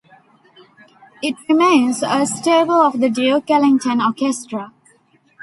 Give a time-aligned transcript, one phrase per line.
[1.21, 4.73] It remains a staple of the Duke Ellington Orchestra.